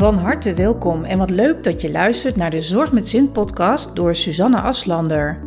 Van 0.00 0.18
harte 0.18 0.54
welkom 0.54 1.04
en 1.04 1.18
wat 1.18 1.30
leuk 1.30 1.64
dat 1.64 1.80
je 1.80 1.90
luistert 1.90 2.36
naar 2.36 2.50
de 2.50 2.60
Zorg 2.60 2.92
met 2.92 3.08
Zin 3.08 3.32
podcast 3.32 3.96
door 3.96 4.14
Suzanne 4.14 4.60
Aslander. 4.60 5.38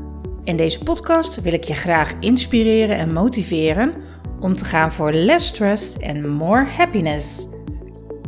In 0.44 0.58
deze 0.58 0.84
podcast 0.84 1.42
wil 1.42 1.54
ik 1.54 1.64
je 1.64 1.74
graag 1.74 2.14
inspireren 2.20 2.98
en 2.98 3.14
motiveren 3.14 3.94
om 4.40 4.56
te 4.56 4.66
gaan 4.66 4.92
voor 4.92 5.12
less 5.12 5.48
stress 5.48 5.98
en 5.98 6.30
more 6.30 6.66
happiness. 6.66 7.48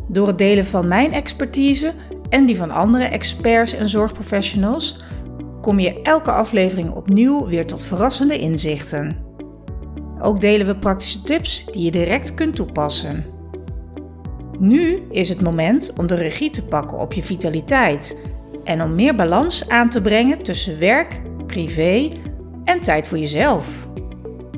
Door 0.08 0.28
het 0.28 0.38
delen 0.38 0.66
van 0.66 0.88
mijn 0.88 1.14
expertise 1.14 1.94
en 2.30 2.46
die 2.46 2.58
van 2.58 2.72
andere 2.72 3.04
experts 3.04 3.74
en 3.74 3.90
zorgprofessionals 3.90 5.02
kom 5.62 5.80
je 5.80 6.02
elke 6.02 6.32
aflevering 6.32 6.94
opnieuw 6.94 7.48
weer 7.48 7.66
tot 7.66 7.84
verrassende 7.84 8.40
inzichten. 8.40 9.18
Ook 10.20 10.42
delen 10.42 10.68
we 10.68 10.78
praktische 10.78 11.22
tips 11.24 11.66
die 11.72 11.84
je 11.84 11.92
direct 11.92 12.34
kunt 12.34 12.56
toepassen. 12.56 13.35
Nu 14.60 15.04
is 15.12 15.30
het 15.30 15.42
moment 15.42 15.94
om 15.98 16.08
de 16.08 16.16
regie 16.16 16.50
te 16.50 16.66
pakken 16.66 16.98
op 16.98 17.14
je 17.14 17.24
vitaliteit 17.24 18.20
en 18.64 18.82
om 18.82 18.96
meer 18.96 19.16
balans 19.16 19.70
aan 19.70 19.90
te 19.90 20.02
brengen 20.02 20.44
tussen 20.44 20.80
werk, 20.80 21.22
privé 21.48 22.12
en 22.64 22.82
tijd 22.82 23.08
voor 23.08 23.18
jezelf. 23.18 23.88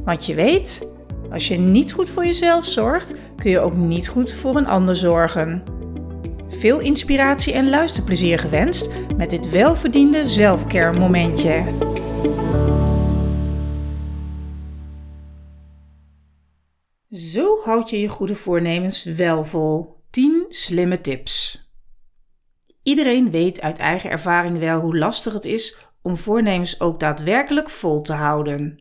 Want 0.03 0.25
je 0.25 0.35
weet, 0.35 0.91
als 1.31 1.47
je 1.47 1.57
niet 1.57 1.93
goed 1.93 2.09
voor 2.09 2.25
jezelf 2.25 2.65
zorgt, 2.65 3.13
kun 3.35 3.51
je 3.51 3.59
ook 3.59 3.75
niet 3.75 4.07
goed 4.07 4.33
voor 4.33 4.55
een 4.55 4.67
ander 4.67 4.95
zorgen. 4.95 5.63
Veel 6.47 6.79
inspiratie 6.79 7.53
en 7.53 7.69
luisterplezier 7.69 8.39
gewenst 8.39 8.89
met 9.17 9.29
dit 9.29 9.49
welverdiende 9.49 10.27
zelfcare 10.27 10.99
momentje. 10.99 11.63
Zo 17.09 17.57
houd 17.63 17.89
je 17.89 17.99
je 17.99 18.09
goede 18.09 18.35
voornemens 18.35 19.03
wel 19.03 19.43
vol. 19.43 19.96
10 20.09 20.45
slimme 20.49 21.01
tips. 21.01 21.65
Iedereen 22.83 23.31
weet 23.31 23.61
uit 23.61 23.77
eigen 23.77 24.09
ervaring 24.09 24.59
wel 24.59 24.79
hoe 24.79 24.97
lastig 24.97 25.33
het 25.33 25.45
is 25.45 25.77
om 26.01 26.17
voornemens 26.17 26.79
ook 26.79 26.99
daadwerkelijk 26.99 27.69
vol 27.69 28.01
te 28.01 28.13
houden. 28.13 28.79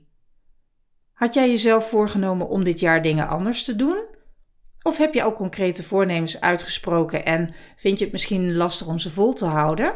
Had 1.12 1.34
jij 1.34 1.48
jezelf 1.48 1.88
voorgenomen 1.88 2.48
om 2.48 2.64
dit 2.64 2.80
jaar 2.80 3.02
dingen 3.02 3.28
anders 3.28 3.64
te 3.64 3.76
doen? 3.76 4.04
Of 4.82 4.96
heb 4.96 5.14
je 5.14 5.22
ook 5.22 5.34
concrete 5.34 5.82
voornemens 5.82 6.40
uitgesproken 6.40 7.24
en 7.24 7.54
vind 7.76 7.98
je 7.98 8.04
het 8.04 8.12
misschien 8.12 8.56
lastig 8.56 8.86
om 8.86 8.98
ze 8.98 9.10
vol 9.10 9.32
te 9.32 9.44
houden? 9.44 9.94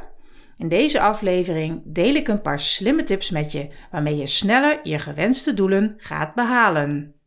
In 0.56 0.68
deze 0.68 1.00
aflevering 1.00 1.82
deel 1.84 2.14
ik 2.14 2.28
een 2.28 2.42
paar 2.42 2.60
slimme 2.60 3.02
tips 3.02 3.30
met 3.30 3.52
je 3.52 3.68
waarmee 3.90 4.16
je 4.16 4.26
sneller 4.26 4.80
je 4.82 4.98
gewenste 4.98 5.54
doelen 5.54 5.94
gaat 5.96 6.34
behalen. 6.34 7.19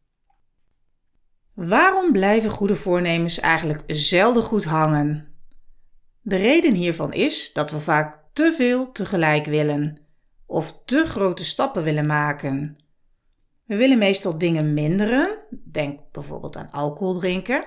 Waarom 1.54 2.12
blijven 2.12 2.50
goede 2.50 2.76
voornemens 2.76 3.40
eigenlijk 3.40 3.84
zelden 3.88 4.44
goed 4.44 4.66
hangen? 4.66 5.28
De 6.22 6.36
reden 6.36 6.74
hiervan 6.74 7.14
is 7.14 7.54
dat 7.54 7.72
we 7.72 7.80
vaak 7.80 8.20
te 8.34 8.54
veel 8.58 8.92
tegelijk 8.92 9.46
willen 9.46 9.98
of 10.46 10.84
te 10.86 11.06
grote 11.06 11.46
stappen 11.46 11.84
willen 11.84 12.06
maken. 12.06 12.76
We 13.66 13.76
willen 13.76 13.98
meestal 13.98 14.38
dingen 14.38 14.74
minderen, 14.74 15.38
denk 15.72 16.00
bijvoorbeeld 16.12 16.56
aan 16.56 16.72
alcohol 16.72 17.18
drinken, 17.18 17.66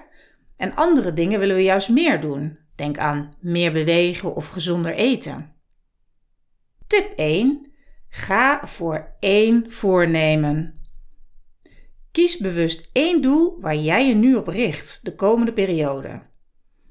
en 0.56 0.74
andere 0.74 1.12
dingen 1.12 1.38
willen 1.38 1.56
we 1.56 1.62
juist 1.62 1.88
meer 1.88 2.20
doen, 2.20 2.58
denk 2.74 2.98
aan 2.98 3.32
meer 3.40 3.72
bewegen 3.72 4.34
of 4.34 4.48
gezonder 4.48 4.94
eten. 4.94 5.54
Tip 6.86 7.12
1. 7.16 7.70
Ga 8.08 8.66
voor 8.66 9.14
één 9.20 9.70
voornemen. 9.72 10.75
Kies 12.16 12.36
bewust 12.36 12.88
één 12.92 13.20
doel 13.20 13.56
waar 13.60 13.76
jij 13.76 14.08
je 14.08 14.14
nu 14.14 14.34
op 14.34 14.48
richt 14.48 15.00
de 15.02 15.14
komende 15.14 15.52
periode. 15.52 16.22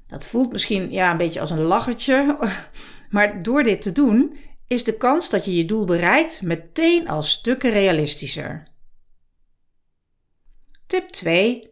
Dat 0.06 0.28
voelt 0.28 0.52
misschien 0.52 0.90
ja, 0.90 1.10
een 1.10 1.16
beetje 1.16 1.40
als 1.40 1.50
een 1.50 1.62
lachertje, 1.62 2.38
maar 3.10 3.42
door 3.42 3.62
dit 3.62 3.82
te 3.82 3.92
doen 3.92 4.36
is 4.66 4.84
de 4.84 4.96
kans 4.96 5.30
dat 5.30 5.44
je 5.44 5.56
je 5.56 5.64
doel 5.64 5.84
bereikt 5.84 6.42
meteen 6.42 7.08
al 7.08 7.22
stukken 7.22 7.70
realistischer. 7.70 8.68
Tip 10.86 11.08
2. 11.08 11.70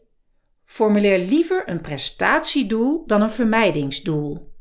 Formuleer 0.65 1.19
liever 1.19 1.69
een 1.69 1.81
prestatiedoel 1.81 3.07
dan 3.07 3.23
een 3.23 3.31
vermijdingsdoel. 3.31 4.53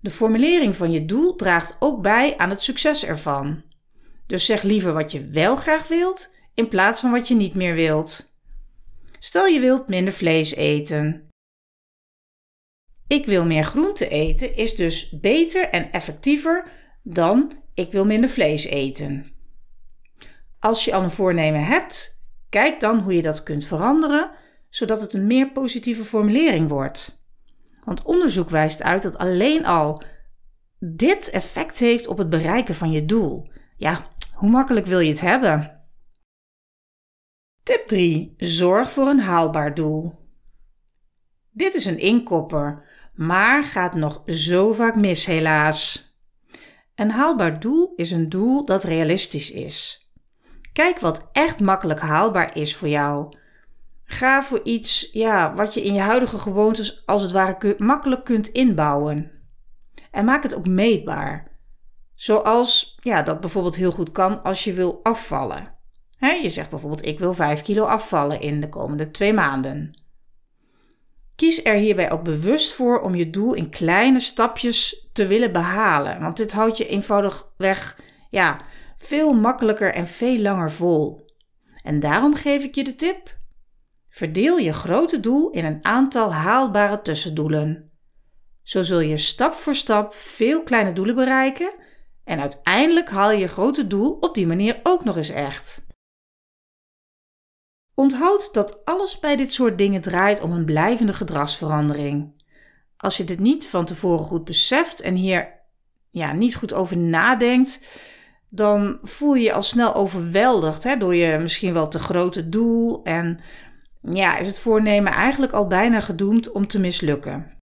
De 0.00 0.10
formulering 0.10 0.76
van 0.76 0.90
je 0.90 1.04
doel 1.04 1.34
draagt 1.34 1.76
ook 1.78 2.02
bij 2.02 2.36
aan 2.36 2.50
het 2.50 2.62
succes 2.62 3.04
ervan. 3.04 3.62
Dus 4.26 4.44
zeg 4.44 4.62
liever 4.62 4.92
wat 4.92 5.12
je 5.12 5.28
wel 5.28 5.56
graag 5.56 5.88
wilt 5.88 6.33
in 6.54 6.68
plaats 6.68 7.00
van 7.00 7.10
wat 7.10 7.28
je 7.28 7.34
niet 7.34 7.54
meer 7.54 7.74
wilt. 7.74 8.34
Stel 9.18 9.46
je 9.46 9.60
wilt 9.60 9.88
minder 9.88 10.12
vlees 10.12 10.54
eten. 10.54 11.28
Ik 13.06 13.26
wil 13.26 13.46
meer 13.46 13.64
groente 13.64 14.08
eten 14.08 14.56
is 14.56 14.74
dus 14.74 15.10
beter 15.10 15.68
en 15.68 15.90
effectiever 15.90 16.68
dan 17.02 17.52
ik 17.74 17.92
wil 17.92 18.04
minder 18.04 18.30
vlees 18.30 18.64
eten. 18.64 19.26
Als 20.58 20.84
je 20.84 20.94
al 20.94 21.02
een 21.02 21.10
voornemen 21.10 21.64
hebt, 21.64 22.22
kijk 22.48 22.80
dan 22.80 22.98
hoe 22.98 23.14
je 23.14 23.22
dat 23.22 23.42
kunt 23.42 23.64
veranderen, 23.64 24.30
zodat 24.68 25.00
het 25.00 25.14
een 25.14 25.26
meer 25.26 25.50
positieve 25.50 26.04
formulering 26.04 26.68
wordt. 26.68 27.22
Want 27.84 28.02
onderzoek 28.02 28.50
wijst 28.50 28.82
uit 28.82 29.02
dat 29.02 29.18
alleen 29.18 29.66
al 29.66 30.02
dit 30.78 31.30
effect 31.30 31.78
heeft 31.78 32.06
op 32.06 32.18
het 32.18 32.28
bereiken 32.28 32.74
van 32.74 32.90
je 32.90 33.04
doel. 33.04 33.50
Ja, 33.76 34.06
hoe 34.34 34.50
makkelijk 34.50 34.86
wil 34.86 35.00
je 35.00 35.10
het 35.10 35.20
hebben? 35.20 35.73
Tip 37.64 37.86
3. 37.86 38.34
Zorg 38.36 38.90
voor 38.90 39.06
een 39.06 39.20
haalbaar 39.20 39.74
doel. 39.74 40.14
Dit 41.50 41.74
is 41.74 41.84
een 41.84 41.98
inkopper, 41.98 42.84
maar 43.14 43.64
gaat 43.64 43.94
nog 43.94 44.22
zo 44.26 44.72
vaak 44.72 44.96
mis 44.96 45.26
helaas. 45.26 46.12
Een 46.94 47.10
haalbaar 47.10 47.60
doel 47.60 47.92
is 47.96 48.10
een 48.10 48.28
doel 48.28 48.64
dat 48.64 48.84
realistisch 48.84 49.50
is. 49.50 50.08
Kijk 50.72 50.98
wat 50.98 51.28
echt 51.32 51.60
makkelijk 51.60 52.00
haalbaar 52.00 52.56
is 52.56 52.76
voor 52.76 52.88
jou. 52.88 53.36
Ga 54.04 54.42
voor 54.42 54.60
iets 54.64 55.08
ja, 55.12 55.54
wat 55.54 55.74
je 55.74 55.82
in 55.82 55.94
je 55.94 56.00
huidige 56.00 56.38
gewoontes 56.38 57.06
als 57.06 57.22
het 57.22 57.32
ware 57.32 57.74
makkelijk 57.78 58.24
kunt 58.24 58.48
inbouwen. 58.48 59.30
En 60.10 60.24
maak 60.24 60.42
het 60.42 60.54
ook 60.54 60.66
meetbaar. 60.66 61.58
Zoals 62.14 62.98
ja, 63.02 63.22
dat 63.22 63.40
bijvoorbeeld 63.40 63.76
heel 63.76 63.92
goed 63.92 64.10
kan 64.10 64.42
als 64.42 64.64
je 64.64 64.72
wil 64.72 65.00
afvallen 65.02 65.73
je 66.32 66.48
zegt 66.48 66.70
bijvoorbeeld: 66.70 67.06
Ik 67.06 67.18
wil 67.18 67.34
5 67.34 67.62
kilo 67.62 67.84
afvallen 67.84 68.40
in 68.40 68.60
de 68.60 68.68
komende 68.68 69.10
twee 69.10 69.32
maanden. 69.32 70.02
Kies 71.36 71.64
er 71.64 71.74
hierbij 71.74 72.10
ook 72.10 72.22
bewust 72.22 72.72
voor 72.72 73.00
om 73.00 73.14
je 73.14 73.30
doel 73.30 73.54
in 73.54 73.70
kleine 73.70 74.20
stapjes 74.20 75.08
te 75.12 75.26
willen 75.26 75.52
behalen, 75.52 76.20
want 76.20 76.36
dit 76.36 76.52
houdt 76.52 76.76
je 76.76 76.86
eenvoudigweg 76.86 78.00
ja, 78.30 78.60
veel 78.96 79.32
makkelijker 79.32 79.94
en 79.94 80.06
veel 80.06 80.38
langer 80.38 80.72
vol. 80.72 81.24
En 81.82 82.00
daarom 82.00 82.34
geef 82.34 82.62
ik 82.62 82.74
je 82.74 82.84
de 82.84 82.94
tip: 82.94 83.38
verdeel 84.08 84.58
je 84.58 84.72
grote 84.72 85.20
doel 85.20 85.50
in 85.50 85.64
een 85.64 85.84
aantal 85.84 86.32
haalbare 86.32 87.02
tussendoelen. 87.02 87.90
Zo 88.62 88.82
zul 88.82 89.00
je 89.00 89.16
stap 89.16 89.52
voor 89.52 89.74
stap 89.74 90.14
veel 90.14 90.62
kleine 90.62 90.92
doelen 90.92 91.14
bereiken 91.14 91.74
en 92.24 92.40
uiteindelijk 92.40 93.10
haal 93.10 93.30
je 93.30 93.38
je 93.38 93.48
grote 93.48 93.86
doel 93.86 94.16
op 94.20 94.34
die 94.34 94.46
manier 94.46 94.80
ook 94.82 95.04
nog 95.04 95.16
eens 95.16 95.30
echt. 95.30 95.84
Onthoud 97.94 98.54
dat 98.54 98.84
alles 98.84 99.18
bij 99.18 99.36
dit 99.36 99.52
soort 99.52 99.78
dingen 99.78 100.00
draait 100.00 100.40
om 100.40 100.52
een 100.52 100.64
blijvende 100.64 101.12
gedragsverandering. 101.12 102.42
Als 102.96 103.16
je 103.16 103.24
dit 103.24 103.38
niet 103.38 103.66
van 103.66 103.84
tevoren 103.84 104.24
goed 104.24 104.44
beseft 104.44 105.00
en 105.00 105.14
hier 105.14 105.62
ja, 106.10 106.32
niet 106.32 106.56
goed 106.56 106.72
over 106.72 106.96
nadenkt, 106.96 107.86
dan 108.48 108.98
voel 109.02 109.34
je 109.34 109.42
je 109.42 109.52
al 109.52 109.62
snel 109.62 109.94
overweldigd 109.94 110.84
hè, 110.84 110.96
door 110.96 111.14
je 111.14 111.38
misschien 111.38 111.72
wel 111.72 111.88
te 111.88 111.98
grote 111.98 112.48
doel 112.48 113.02
en 113.02 113.38
ja, 114.00 114.38
is 114.38 114.46
het 114.46 114.58
voornemen 114.58 115.12
eigenlijk 115.12 115.52
al 115.52 115.66
bijna 115.66 116.00
gedoemd 116.00 116.52
om 116.52 116.66
te 116.66 116.80
mislukken. 116.80 117.58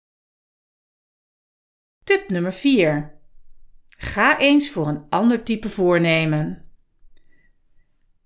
Tip 2.03 2.29
nummer 2.29 2.53
4. 2.53 3.19
Ga 3.97 4.39
eens 4.39 4.69
voor 4.69 4.87
een 4.87 5.05
ander 5.09 5.43
type 5.43 5.69
voornemen. 5.69 6.66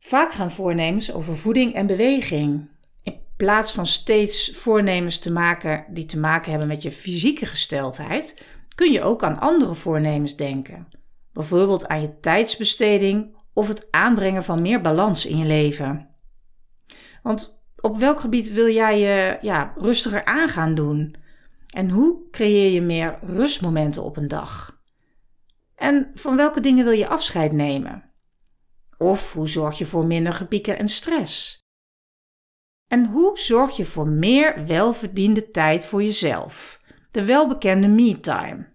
Vaak 0.03 0.31
gaan 0.31 0.51
voornemens 0.51 1.13
over 1.13 1.37
voeding 1.37 1.73
en 1.73 1.87
beweging. 1.87 2.71
In 3.03 3.19
plaats 3.37 3.71
van 3.71 3.85
steeds 3.85 4.51
voornemens 4.51 5.19
te 5.19 5.31
maken 5.31 5.85
die 5.89 6.05
te 6.05 6.19
maken 6.19 6.49
hebben 6.49 6.67
met 6.67 6.81
je 6.81 6.91
fysieke 6.91 7.45
gesteldheid, 7.45 8.45
kun 8.75 8.91
je 8.91 9.01
ook 9.01 9.23
aan 9.23 9.39
andere 9.39 9.73
voornemens 9.73 10.35
denken. 10.35 10.87
Bijvoorbeeld 11.33 11.87
aan 11.87 12.01
je 12.01 12.19
tijdsbesteding 12.19 13.35
of 13.53 13.67
het 13.67 13.87
aanbrengen 13.91 14.43
van 14.43 14.61
meer 14.61 14.81
balans 14.81 15.25
in 15.25 15.37
je 15.37 15.45
leven. 15.45 16.09
Want 17.23 17.63
op 17.75 17.97
welk 17.97 18.19
gebied 18.19 18.51
wil 18.51 18.69
jij 18.69 18.99
je 18.99 19.37
ja, 19.41 19.73
rustiger 19.75 20.25
aan 20.25 20.49
gaan 20.49 20.75
doen? 20.75 21.15
En 21.69 21.89
hoe 21.89 22.29
creëer 22.31 22.71
je 22.71 22.81
meer 22.81 23.19
rustmomenten 23.21 24.03
op 24.03 24.17
een 24.17 24.27
dag? 24.27 24.81
En 25.75 26.11
van 26.13 26.35
welke 26.35 26.61
dingen 26.61 26.83
wil 26.83 26.93
je 26.93 27.07
afscheid 27.07 27.51
nemen? 27.51 28.10
Of 29.01 29.33
hoe 29.33 29.49
zorg 29.49 29.77
je 29.77 29.85
voor 29.85 30.05
minder 30.05 30.33
gepieker 30.33 30.77
en 30.77 30.87
stress? 30.87 31.59
En 32.87 33.05
hoe 33.05 33.39
zorg 33.39 33.77
je 33.77 33.85
voor 33.85 34.07
meer 34.07 34.65
welverdiende 34.65 35.51
tijd 35.51 35.85
voor 35.85 36.03
jezelf? 36.03 36.81
de 37.11 37.25
welbekende 37.25 37.87
me-time. 37.87 38.69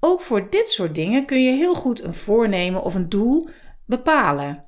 Ook 0.00 0.20
voor 0.20 0.50
dit 0.50 0.68
soort 0.68 0.94
dingen 0.94 1.26
kun 1.26 1.42
je 1.42 1.50
heel 1.50 1.74
goed 1.74 2.02
een 2.02 2.14
voornemen 2.14 2.82
of 2.82 2.94
een 2.94 3.08
doel 3.08 3.48
bepalen. 3.86 4.66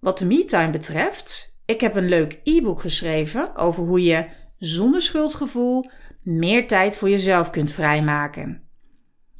Wat 0.00 0.18
de 0.18 0.24
me-time 0.24 0.70
betreft, 0.70 1.58
ik 1.64 1.80
heb 1.80 1.96
een 1.96 2.08
leuk 2.08 2.40
e-book 2.44 2.80
geschreven 2.80 3.56
over 3.56 3.84
hoe 3.84 4.02
je 4.02 4.26
zonder 4.58 5.02
schuldgevoel 5.02 5.90
meer 6.22 6.66
tijd 6.66 6.96
voor 6.96 7.10
jezelf 7.10 7.50
kunt 7.50 7.72
vrijmaken. 7.72 8.68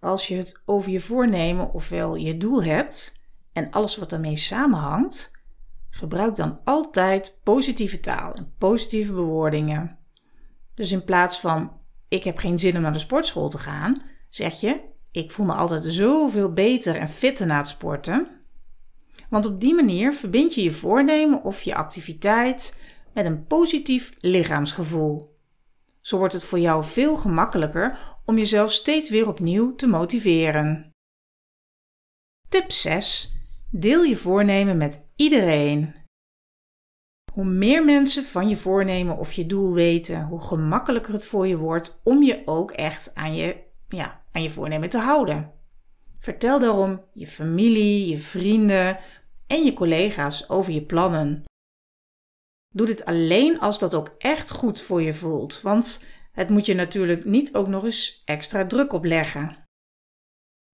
Als 0.00 0.28
je 0.28 0.36
het 0.36 0.62
over 0.64 0.90
je 0.90 1.00
voornemen 1.00 1.72
ofwel 1.72 2.14
je 2.14 2.36
doel 2.36 2.62
hebt 2.62 3.22
en 3.52 3.70
alles 3.70 3.96
wat 3.96 4.10
daarmee 4.10 4.36
samenhangt, 4.36 5.30
gebruik 5.90 6.36
dan 6.36 6.60
altijd 6.64 7.40
positieve 7.42 8.00
taal 8.00 8.34
en 8.34 8.54
positieve 8.58 9.12
bewoordingen. 9.12 9.98
Dus 10.74 10.92
in 10.92 11.04
plaats 11.04 11.40
van 11.40 11.80
ik 12.08 12.24
heb 12.24 12.38
geen 12.38 12.58
zin 12.58 12.76
om 12.76 12.82
naar 12.82 12.92
de 12.92 12.98
sportschool 12.98 13.48
te 13.48 13.58
gaan, 13.58 14.02
zeg 14.28 14.60
je 14.60 14.94
ik 15.16 15.30
voel 15.30 15.46
me 15.46 15.54
altijd 15.54 15.84
zoveel 15.84 16.52
beter 16.52 16.96
en 16.96 17.08
fitter 17.08 17.46
na 17.46 17.56
het 17.56 17.68
sporten. 17.68 18.28
Want 19.30 19.46
op 19.46 19.60
die 19.60 19.74
manier 19.74 20.12
verbind 20.14 20.54
je 20.54 20.62
je 20.62 20.70
voornemen 20.70 21.42
of 21.42 21.62
je 21.62 21.74
activiteit 21.74 22.78
met 23.14 23.26
een 23.26 23.46
positief 23.46 24.12
lichaamsgevoel. 24.20 25.34
Zo 26.00 26.18
wordt 26.18 26.32
het 26.32 26.44
voor 26.44 26.58
jou 26.58 26.84
veel 26.84 27.16
gemakkelijker 27.16 27.98
om 28.24 28.38
jezelf 28.38 28.72
steeds 28.72 29.10
weer 29.10 29.28
opnieuw 29.28 29.74
te 29.74 29.86
motiveren. 29.86 30.90
Tip 32.48 32.70
6. 32.70 33.32
Deel 33.70 34.02
je 34.02 34.16
voornemen 34.16 34.76
met 34.76 35.00
iedereen. 35.16 35.94
Hoe 37.32 37.44
meer 37.44 37.84
mensen 37.84 38.24
van 38.24 38.48
je 38.48 38.56
voornemen 38.56 39.18
of 39.18 39.32
je 39.32 39.46
doel 39.46 39.74
weten, 39.74 40.24
hoe 40.24 40.42
gemakkelijker 40.42 41.12
het 41.12 41.26
voor 41.26 41.46
je 41.46 41.56
wordt 41.56 42.00
om 42.04 42.22
je 42.22 42.42
ook 42.44 42.70
echt 42.70 43.14
aan 43.14 43.34
je, 43.34 43.65
ja, 43.88 44.20
aan 44.32 44.42
je 44.42 44.50
voornemen 44.50 44.88
te 44.88 44.98
houden. 44.98 45.52
Vertel 46.18 46.58
daarom 46.58 47.04
je 47.12 47.26
familie, 47.26 48.06
je 48.06 48.18
vrienden 48.18 48.98
en 49.46 49.64
je 49.64 49.72
collega's 49.72 50.48
over 50.48 50.72
je 50.72 50.82
plannen. 50.82 51.44
Doe 52.74 52.86
dit 52.86 53.04
alleen 53.04 53.60
als 53.60 53.78
dat 53.78 53.94
ook 53.94 54.14
echt 54.18 54.50
goed 54.50 54.80
voor 54.80 55.02
je 55.02 55.14
voelt, 55.14 55.60
want 55.60 56.04
het 56.32 56.48
moet 56.48 56.66
je 56.66 56.74
natuurlijk 56.74 57.24
niet 57.24 57.54
ook 57.54 57.66
nog 57.66 57.84
eens 57.84 58.22
extra 58.24 58.66
druk 58.66 58.92
opleggen. 58.92 59.64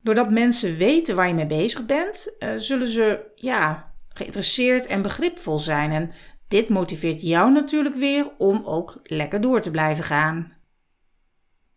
Doordat 0.02 0.30
mensen 0.30 0.76
weten 0.76 1.16
waar 1.16 1.28
je 1.28 1.34
mee 1.34 1.46
bezig 1.46 1.86
bent, 1.86 2.36
uh, 2.38 2.52
zullen 2.56 2.88
ze 2.88 3.32
ja, 3.34 3.94
geïnteresseerd 4.08 4.86
en 4.86 5.02
begripvol 5.02 5.58
zijn. 5.58 5.92
En 5.92 6.10
dit 6.48 6.68
motiveert 6.68 7.22
jou 7.22 7.52
natuurlijk 7.52 7.94
weer 7.94 8.30
om 8.38 8.62
ook 8.64 9.00
lekker 9.02 9.40
door 9.40 9.60
te 9.60 9.70
blijven 9.70 10.04
gaan. 10.04 10.52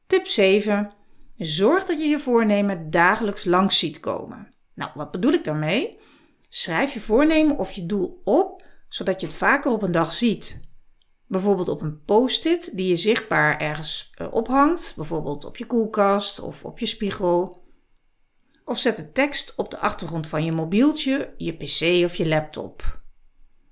Tip 0.07 0.25
7. 0.25 0.93
Zorg 1.37 1.85
dat 1.85 2.01
je 2.01 2.07
je 2.07 2.19
voornemen 2.19 2.89
dagelijks 2.89 3.45
langs 3.45 3.79
ziet 3.79 3.99
komen. 3.99 4.53
Nou, 4.73 4.91
wat 4.93 5.11
bedoel 5.11 5.31
ik 5.31 5.43
daarmee? 5.43 5.99
Schrijf 6.49 6.93
je 6.93 6.99
voornemen 6.99 7.57
of 7.57 7.71
je 7.71 7.85
doel 7.85 8.21
op, 8.23 8.65
zodat 8.89 9.21
je 9.21 9.27
het 9.27 9.35
vaker 9.35 9.71
op 9.71 9.81
een 9.81 9.91
dag 9.91 10.13
ziet. 10.13 10.59
Bijvoorbeeld 11.27 11.67
op 11.67 11.81
een 11.81 12.03
post-it 12.03 12.69
die 12.73 12.87
je 12.87 12.95
zichtbaar 12.95 13.59
ergens 13.59 14.11
eh, 14.13 14.33
ophangt, 14.33 14.93
bijvoorbeeld 14.95 15.45
op 15.45 15.57
je 15.57 15.65
koelkast 15.65 16.39
of 16.39 16.65
op 16.65 16.79
je 16.79 16.85
spiegel. 16.85 17.63
Of 18.65 18.77
zet 18.77 18.95
de 18.95 19.11
tekst 19.11 19.53
op 19.55 19.71
de 19.71 19.79
achtergrond 19.79 20.27
van 20.27 20.45
je 20.45 20.51
mobieltje, 20.51 21.33
je 21.37 21.53
pc 21.53 22.05
of 22.05 22.15
je 22.15 22.27
laptop. 22.27 23.01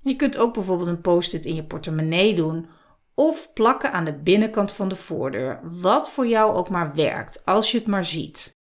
Je 0.01 0.15
kunt 0.15 0.37
ook 0.37 0.53
bijvoorbeeld 0.53 0.89
een 0.89 1.01
post-it 1.01 1.45
in 1.45 1.55
je 1.55 1.65
portemonnee 1.65 2.35
doen 2.35 2.67
of 3.15 3.53
plakken 3.53 3.91
aan 3.91 4.05
de 4.05 4.13
binnenkant 4.13 4.71
van 4.71 4.87
de 4.87 4.95
voordeur, 4.95 5.59
wat 5.63 6.09
voor 6.09 6.27
jou 6.27 6.53
ook 6.53 6.69
maar 6.69 6.93
werkt, 6.93 7.45
als 7.45 7.71
je 7.71 7.77
het 7.77 7.87
maar 7.87 8.05
ziet. 8.05 8.61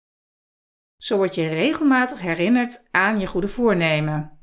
Zo 0.98 1.18
word 1.18 1.36
je 1.36 1.48
regelmatig 1.48 2.22
herinnerd 2.22 2.84
aan 2.92 3.20
je 3.20 3.28
goede 3.28 3.48
voornemen. 3.48 4.40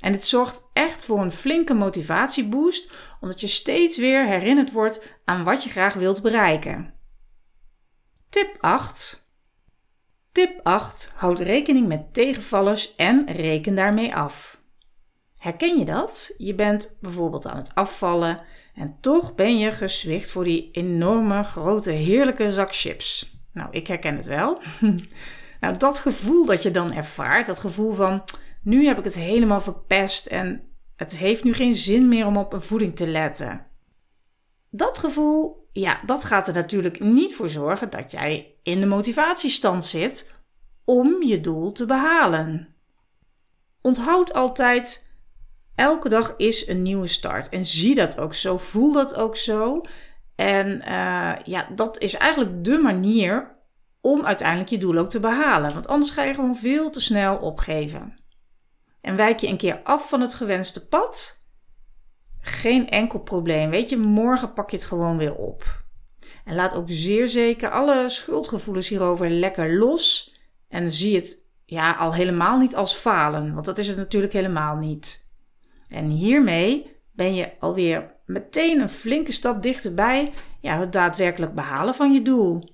En 0.00 0.12
het 0.12 0.26
zorgt 0.26 0.68
echt 0.72 1.04
voor 1.04 1.20
een 1.20 1.32
flinke 1.32 1.74
motivatieboost, 1.74 2.92
omdat 3.20 3.40
je 3.40 3.46
steeds 3.46 3.98
weer 3.98 4.26
herinnerd 4.26 4.72
wordt 4.72 5.20
aan 5.24 5.44
wat 5.44 5.64
je 5.64 5.70
graag 5.70 5.94
wilt 5.94 6.22
bereiken. 6.22 6.94
Tip 8.28 8.56
8. 8.60 9.32
Tip 10.32 10.60
8. 10.62 11.12
Houd 11.14 11.40
rekening 11.40 11.86
met 11.86 12.14
tegenvallers 12.14 12.94
en 12.94 13.26
reken 13.32 13.74
daarmee 13.74 14.14
af. 14.14 14.62
Herken 15.44 15.78
je 15.78 15.84
dat? 15.84 16.34
Je 16.38 16.54
bent 16.54 16.96
bijvoorbeeld 17.00 17.46
aan 17.46 17.56
het 17.56 17.74
afvallen 17.74 18.40
en 18.74 18.96
toch 19.00 19.34
ben 19.34 19.58
je 19.58 19.72
gezwicht 19.72 20.30
voor 20.30 20.44
die 20.44 20.68
enorme, 20.72 21.42
grote, 21.42 21.90
heerlijke 21.90 22.52
zak 22.52 22.74
chips. 22.74 23.38
Nou, 23.52 23.68
ik 23.70 23.86
herken 23.86 24.16
het 24.16 24.26
wel. 24.26 24.60
nou, 25.60 25.76
dat 25.76 25.98
gevoel 25.98 26.46
dat 26.46 26.62
je 26.62 26.70
dan 26.70 26.92
ervaart, 26.92 27.46
dat 27.46 27.58
gevoel 27.58 27.92
van 27.92 28.24
nu 28.62 28.86
heb 28.86 28.98
ik 28.98 29.04
het 29.04 29.14
helemaal 29.14 29.60
verpest 29.60 30.26
en 30.26 30.62
het 30.96 31.16
heeft 31.16 31.44
nu 31.44 31.52
geen 31.52 31.74
zin 31.74 32.08
meer 32.08 32.26
om 32.26 32.36
op 32.36 32.52
een 32.52 32.62
voeding 32.62 32.96
te 32.96 33.06
letten. 33.06 33.66
Dat 34.70 34.98
gevoel, 34.98 35.68
ja, 35.72 36.00
dat 36.06 36.24
gaat 36.24 36.48
er 36.48 36.54
natuurlijk 36.54 37.00
niet 37.00 37.34
voor 37.34 37.48
zorgen 37.48 37.90
dat 37.90 38.10
jij 38.10 38.54
in 38.62 38.80
de 38.80 38.86
motivatiestand 38.86 39.84
zit 39.84 40.32
om 40.84 41.22
je 41.22 41.40
doel 41.40 41.72
te 41.72 41.86
behalen. 41.86 42.74
Onthoud 43.80 44.32
altijd 44.32 45.12
elke 45.74 46.08
dag 46.08 46.34
is 46.36 46.68
een 46.68 46.82
nieuwe 46.82 47.06
start. 47.06 47.48
En 47.48 47.64
zie 47.64 47.94
dat 47.94 48.18
ook 48.18 48.34
zo, 48.34 48.58
voel 48.58 48.92
dat 48.92 49.14
ook 49.14 49.36
zo. 49.36 49.80
En 50.34 50.66
uh, 50.68 51.32
ja, 51.44 51.68
dat 51.74 51.98
is 51.98 52.14
eigenlijk 52.14 52.64
de 52.64 52.78
manier 52.78 53.56
om 54.00 54.24
uiteindelijk 54.24 54.70
je 54.70 54.78
doel 54.78 54.98
ook 54.98 55.10
te 55.10 55.20
behalen. 55.20 55.72
Want 55.72 55.86
anders 55.86 56.12
ga 56.12 56.22
je 56.22 56.34
gewoon 56.34 56.56
veel 56.56 56.90
te 56.90 57.00
snel 57.00 57.36
opgeven. 57.36 58.18
En 59.00 59.16
wijk 59.16 59.40
je 59.40 59.46
een 59.46 59.56
keer 59.56 59.80
af 59.82 60.08
van 60.08 60.20
het 60.20 60.34
gewenste 60.34 60.88
pad, 60.88 61.44
geen 62.40 62.88
enkel 62.88 63.18
probleem. 63.18 63.70
Weet 63.70 63.88
je, 63.88 63.96
morgen 63.96 64.52
pak 64.52 64.70
je 64.70 64.76
het 64.76 64.86
gewoon 64.86 65.18
weer 65.18 65.34
op. 65.34 65.84
En 66.44 66.54
laat 66.54 66.74
ook 66.74 66.90
zeer 66.90 67.28
zeker 67.28 67.70
alle 67.70 68.08
schuldgevoelens 68.08 68.88
hierover 68.88 69.30
lekker 69.30 69.78
los. 69.78 70.34
En 70.68 70.90
zie 70.92 71.16
het 71.16 71.44
ja, 71.64 71.92
al 71.92 72.14
helemaal 72.14 72.58
niet 72.58 72.76
als 72.76 72.94
falen, 72.94 73.54
want 73.54 73.66
dat 73.66 73.78
is 73.78 73.88
het 73.88 73.96
natuurlijk 73.96 74.32
helemaal 74.32 74.76
niet. 74.76 75.23
En 75.94 76.10
hiermee 76.10 76.96
ben 77.12 77.34
je 77.34 77.52
alweer 77.58 78.14
meteen 78.26 78.80
een 78.80 78.88
flinke 78.88 79.32
stap 79.32 79.62
dichterbij 79.62 80.32
ja, 80.60 80.78
het 80.78 80.92
daadwerkelijk 80.92 81.54
behalen 81.54 81.94
van 81.94 82.12
je 82.12 82.22
doel. 82.22 82.68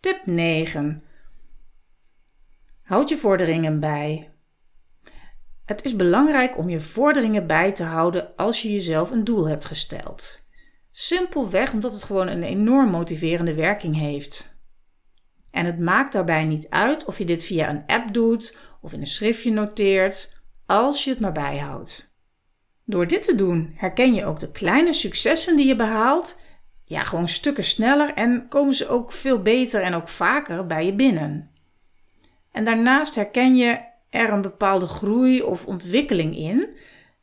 Tip 0.00 0.26
9. 0.26 1.02
Houd 2.82 3.08
je 3.08 3.16
vorderingen 3.16 3.80
bij. 3.80 4.30
Het 5.64 5.84
is 5.84 5.96
belangrijk 5.96 6.58
om 6.58 6.68
je 6.68 6.80
vorderingen 6.80 7.46
bij 7.46 7.72
te 7.72 7.84
houden 7.84 8.36
als 8.36 8.62
je 8.62 8.72
jezelf 8.72 9.10
een 9.10 9.24
doel 9.24 9.48
hebt 9.48 9.64
gesteld. 9.64 10.46
Simpelweg 10.90 11.72
omdat 11.72 11.92
het 11.92 12.04
gewoon 12.04 12.28
een 12.28 12.42
enorm 12.42 12.90
motiverende 12.90 13.54
werking 13.54 13.96
heeft. 13.96 14.56
En 15.50 15.66
het 15.66 15.78
maakt 15.78 16.12
daarbij 16.12 16.42
niet 16.42 16.68
uit 16.68 17.04
of 17.04 17.18
je 17.18 17.24
dit 17.24 17.44
via 17.44 17.70
een 17.70 17.86
app 17.86 18.12
doet 18.12 18.56
of 18.80 18.92
in 18.92 19.00
een 19.00 19.06
schriftje 19.06 19.52
noteert, 19.52 20.42
als 20.66 21.04
je 21.04 21.10
het 21.10 21.20
maar 21.20 21.32
bijhoudt. 21.32 22.07
Door 22.88 23.06
dit 23.06 23.22
te 23.22 23.34
doen 23.34 23.72
herken 23.76 24.14
je 24.14 24.24
ook 24.24 24.40
de 24.40 24.50
kleine 24.50 24.92
successen 24.92 25.56
die 25.56 25.66
je 25.66 25.76
behaalt, 25.76 26.40
ja, 26.84 27.04
gewoon 27.04 27.28
stukken 27.28 27.64
sneller 27.64 28.14
en 28.14 28.48
komen 28.48 28.74
ze 28.74 28.88
ook 28.88 29.12
veel 29.12 29.42
beter 29.42 29.80
en 29.80 29.94
ook 29.94 30.08
vaker 30.08 30.66
bij 30.66 30.86
je 30.86 30.94
binnen. 30.94 31.50
En 32.52 32.64
daarnaast 32.64 33.14
herken 33.14 33.56
je 33.56 33.80
er 34.10 34.32
een 34.32 34.40
bepaalde 34.42 34.86
groei 34.86 35.42
of 35.42 35.66
ontwikkeling 35.66 36.36
in 36.36 36.68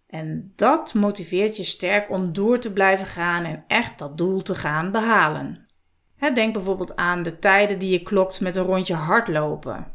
En 0.07 0.53
dat 0.55 0.93
motiveert 0.93 1.57
je 1.57 1.63
sterk 1.63 2.09
om 2.09 2.33
door 2.33 2.59
te 2.59 2.73
blijven 2.73 3.07
gaan 3.07 3.43
en 3.43 3.63
echt 3.67 3.99
dat 3.99 4.17
doel 4.17 4.41
te 4.41 4.55
gaan 4.55 4.91
behalen. 4.91 5.67
Denk 6.33 6.53
bijvoorbeeld 6.53 6.95
aan 6.95 7.23
de 7.23 7.39
tijden 7.39 7.79
die 7.79 7.91
je 7.91 8.03
klokt 8.03 8.41
met 8.41 8.55
een 8.55 8.63
rondje 8.63 8.93
hardlopen. 8.93 9.93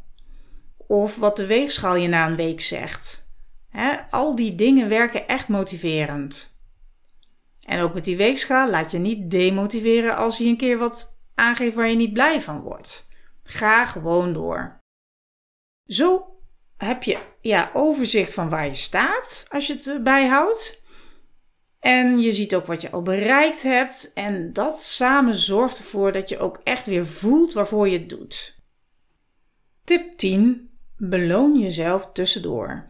Of 0.77 1.17
wat 1.17 1.37
de 1.37 1.47
weegschaal 1.47 1.97
je 1.97 2.09
na 2.09 2.27
een 2.27 2.37
week 2.37 2.61
zegt. 2.61 3.30
Al 4.11 4.35
die 4.35 4.55
dingen 4.55 4.89
werken 4.89 5.27
echt 5.27 5.49
motiverend. 5.49 6.59
En 7.67 7.81
ook 7.81 7.95
met 7.95 8.05
die 8.05 8.17
weegschaal 8.17 8.71
laat 8.71 8.91
je 8.91 8.99
niet 8.99 9.31
demotiveren 9.31 10.17
als 10.17 10.39
je 10.39 10.45
een 10.45 10.57
keer 10.57 10.79
wat 10.79 11.19
aangeeft 11.35 11.75
waar 11.75 11.89
je 11.89 11.97
niet 11.97 12.13
blij 12.13 12.41
van 12.41 12.61
wordt. 12.61 13.09
Ga 13.43 13.87
gewoon 13.87 14.33
door. 14.33 14.79
Zo 15.87 16.27
heb 16.77 17.03
je 17.03 17.19
ja, 17.41 17.71
overzicht 17.75 18.35
van 18.35 18.49
waar 18.49 18.67
je 18.67 18.75
staat 18.75 19.47
als 19.49 19.67
je 19.67 19.73
het 19.73 20.03
bijhoudt. 20.03 20.83
En 21.79 22.21
je 22.21 22.33
ziet 22.33 22.55
ook 22.55 22.67
wat 22.67 22.81
je 22.81 22.91
al 22.91 23.03
bereikt 23.03 23.63
hebt. 23.63 24.13
En 24.15 24.53
dat 24.53 24.81
samen 24.81 25.35
zorgt 25.35 25.79
ervoor 25.79 26.13
dat 26.13 26.29
je 26.29 26.39
ook 26.39 26.61
echt 26.65 26.87
weer 26.87 27.07
voelt 27.07 27.53
waarvoor 27.53 27.89
je 27.89 27.99
het 27.99 28.09
doet. 28.09 28.59
Tip 29.85 30.13
10. 30.13 30.71
Beloon 30.97 31.59
jezelf 31.59 32.13
tussendoor. 32.13 32.90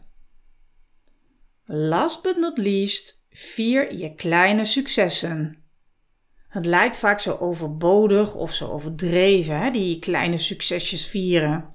Last 1.73 2.23
but 2.23 2.37
not 2.37 2.59
least, 2.59 3.25
vier 3.31 3.95
je 3.95 4.15
kleine 4.15 4.65
successen. 4.65 5.57
Het 6.49 6.67
lijkt 6.67 6.99
vaak 6.99 7.21
zo 7.21 7.37
overbodig 7.41 8.35
of 8.35 8.53
zo 8.53 8.69
overdreven, 8.69 9.59
hè, 9.59 9.71
die 9.71 9.99
kleine 9.99 10.37
succesjes 10.37 11.07
vieren. 11.07 11.73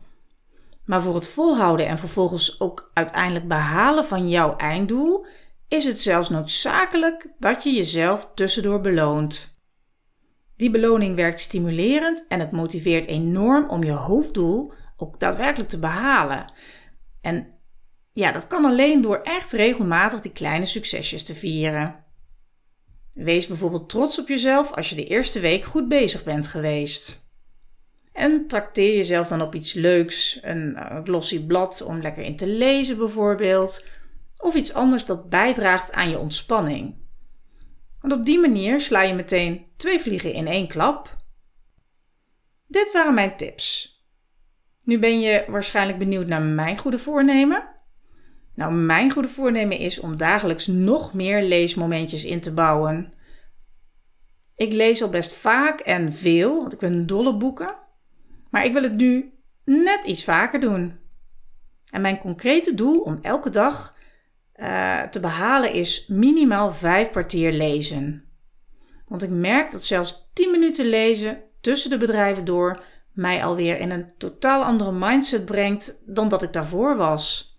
Maar 0.85 1.01
voor 1.01 1.15
het 1.15 1.27
volhouden 1.27 1.87
en 1.87 1.97
vervolgens 1.97 2.59
ook 2.59 2.91
uiteindelijk 2.93 3.47
behalen 3.47 4.05
van 4.05 4.29
jouw 4.29 4.55
einddoel 4.55 5.25
is 5.67 5.85
het 5.85 5.99
zelfs 5.99 6.29
noodzakelijk 6.29 7.27
dat 7.39 7.63
je 7.63 7.71
jezelf 7.71 8.31
tussendoor 8.33 8.81
beloont. 8.81 9.57
Die 10.55 10.69
beloning 10.69 11.15
werkt 11.15 11.39
stimulerend 11.39 12.25
en 12.27 12.39
het 12.39 12.51
motiveert 12.51 13.05
enorm 13.05 13.69
om 13.69 13.83
je 13.83 13.91
hoofddoel 13.91 14.73
ook 14.97 15.19
daadwerkelijk 15.19 15.69
te 15.69 15.79
behalen. 15.79 16.53
En 17.21 17.54
ja, 18.15 18.31
dat 18.31 18.47
kan 18.47 18.65
alleen 18.65 19.01
door 19.01 19.19
echt 19.23 19.51
regelmatig 19.51 20.21
die 20.21 20.31
kleine 20.31 20.65
succesjes 20.65 21.23
te 21.23 21.35
vieren. 21.35 22.03
Wees 23.13 23.47
bijvoorbeeld 23.47 23.89
trots 23.89 24.19
op 24.19 24.27
jezelf 24.27 24.71
als 24.71 24.89
je 24.89 24.95
de 24.95 25.05
eerste 25.05 25.39
week 25.39 25.65
goed 25.65 25.87
bezig 25.87 26.23
bent 26.23 26.47
geweest. 26.47 27.29
En 28.13 28.47
trakteer 28.47 28.95
jezelf 28.95 29.27
dan 29.27 29.41
op 29.41 29.55
iets 29.55 29.73
leuks, 29.73 30.39
een 30.41 30.75
eh, 30.75 31.03
glossy 31.03 31.45
blad 31.45 31.81
om 31.81 32.01
lekker 32.01 32.23
in 32.23 32.35
te 32.35 32.47
lezen 32.47 32.97
bijvoorbeeld, 32.97 33.85
of 34.37 34.55
iets 34.55 34.73
anders 34.73 35.05
dat 35.05 35.29
bijdraagt 35.29 35.91
aan 35.91 36.09
je 36.09 36.19
ontspanning. 36.19 36.95
Want 38.01 38.13
op 38.13 38.25
die 38.25 38.39
manier 38.39 38.79
sla 38.79 39.01
je 39.01 39.13
meteen 39.13 39.65
twee 39.77 39.99
vliegen 39.99 40.33
in 40.33 40.47
één 40.47 40.67
klap. 40.67 41.17
Dit 42.67 42.91
waren 42.91 43.13
mijn 43.13 43.37
tips. 43.37 43.99
Nu 44.83 44.99
ben 44.99 45.19
je 45.19 45.45
waarschijnlijk 45.47 45.97
benieuwd 45.97 46.27
naar 46.27 46.41
mijn 46.41 46.77
goede 46.77 46.99
voornemen. 46.99 47.74
Nou, 48.55 48.73
mijn 48.73 49.11
goede 49.11 49.27
voornemen 49.27 49.77
is 49.77 49.99
om 49.99 50.17
dagelijks 50.17 50.67
nog 50.67 51.13
meer 51.13 51.43
leesmomentjes 51.43 52.25
in 52.25 52.41
te 52.41 52.53
bouwen. 52.53 53.13
Ik 54.55 54.73
lees 54.73 55.01
al 55.01 55.09
best 55.09 55.33
vaak 55.33 55.79
en 55.79 56.13
veel, 56.13 56.61
want 56.61 56.73
ik 56.73 56.79
ben 56.79 57.05
dolle 57.05 57.37
boeken. 57.37 57.75
Maar 58.49 58.65
ik 58.65 58.73
wil 58.73 58.83
het 58.83 58.95
nu 58.95 59.33
net 59.63 60.05
iets 60.05 60.23
vaker 60.23 60.59
doen. 60.59 60.99
En 61.89 62.01
mijn 62.01 62.17
concrete 62.17 62.75
doel 62.75 62.99
om 62.99 63.19
elke 63.21 63.49
dag 63.49 63.95
uh, 64.55 65.01
te 65.01 65.19
behalen 65.19 65.73
is 65.73 66.07
minimaal 66.07 66.71
vijf 66.71 67.09
kwartier 67.09 67.51
lezen. 67.51 68.23
Want 69.07 69.23
ik 69.23 69.29
merk 69.29 69.71
dat 69.71 69.83
zelfs 69.83 70.29
10 70.33 70.51
minuten 70.51 70.85
lezen 70.85 71.43
tussen 71.61 71.89
de 71.89 71.97
bedrijven 71.97 72.45
door 72.45 72.83
mij 73.11 73.43
alweer 73.43 73.79
in 73.79 73.91
een 73.91 74.17
totaal 74.17 74.63
andere 74.63 74.91
mindset 74.91 75.45
brengt 75.45 76.01
dan 76.05 76.29
dat 76.29 76.43
ik 76.43 76.53
daarvoor 76.53 76.97
was. 76.97 77.54